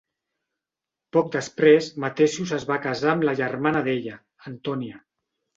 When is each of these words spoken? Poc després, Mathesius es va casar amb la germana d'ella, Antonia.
Poc 1.17 1.27
després, 1.35 1.91
Mathesius 2.05 2.55
es 2.59 2.67
va 2.71 2.79
casar 2.89 3.13
amb 3.15 3.29
la 3.29 3.37
germana 3.43 3.85
d'ella, 3.89 4.19
Antonia. 4.55 5.03